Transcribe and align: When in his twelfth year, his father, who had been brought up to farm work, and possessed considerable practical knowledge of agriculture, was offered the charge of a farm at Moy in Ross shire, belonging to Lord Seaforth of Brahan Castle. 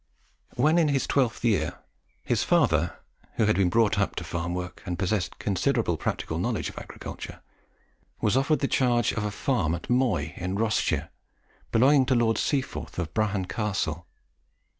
When 0.55 0.79
in 0.79 0.87
his 0.87 1.05
twelfth 1.05 1.45
year, 1.45 1.75
his 2.23 2.43
father, 2.43 2.97
who 3.35 3.45
had 3.45 3.55
been 3.55 3.69
brought 3.69 3.99
up 3.99 4.15
to 4.15 4.23
farm 4.23 4.55
work, 4.55 4.81
and 4.83 4.97
possessed 4.97 5.37
considerable 5.37 5.95
practical 5.95 6.39
knowledge 6.39 6.69
of 6.69 6.77
agriculture, 6.79 7.39
was 8.19 8.35
offered 8.35 8.61
the 8.61 8.67
charge 8.67 9.11
of 9.11 9.23
a 9.23 9.29
farm 9.29 9.75
at 9.75 9.91
Moy 9.91 10.33
in 10.37 10.55
Ross 10.55 10.79
shire, 10.79 11.11
belonging 11.71 12.07
to 12.07 12.15
Lord 12.15 12.39
Seaforth 12.39 12.97
of 12.97 13.13
Brahan 13.13 13.45
Castle. 13.45 14.07